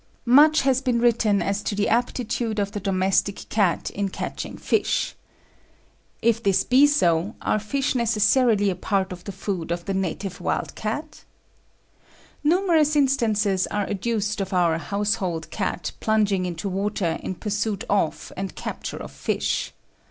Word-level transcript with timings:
Much 0.25 0.61
has 0.61 0.81
been 0.81 0.99
written 0.99 1.43
as 1.43 1.61
to 1.61 1.75
the 1.75 1.87
aptitude 1.87 2.57
of 2.57 2.71
the 2.71 2.79
domestic 2.79 3.47
cat 3.49 3.91
at 3.95 4.11
catching 4.11 4.57
fish. 4.57 5.13
If 6.23 6.41
this 6.41 6.63
be 6.63 6.87
so, 6.87 7.35
are 7.39 7.59
fish 7.59 7.93
necessarily 7.93 8.71
a 8.71 8.75
part 8.75 9.11
of 9.11 9.25
the 9.25 9.31
food 9.31 9.71
of 9.71 9.85
the 9.85 9.93
native 9.93 10.41
wild 10.41 10.73
cat? 10.73 11.23
Numerous 12.43 12.95
instances 12.95 13.67
are 13.67 13.85
adduced 13.85 14.41
of 14.41 14.53
our 14.53 14.79
"household 14.79 15.51
cat" 15.51 15.91
plunging 15.99 16.47
into 16.47 16.67
water 16.67 17.19
in 17.21 17.35
pursuit 17.35 17.83
of 17.87 18.31
and 18.35 18.55
capture 18.55 18.97
of 18.97 19.11
fish. 19.11 19.71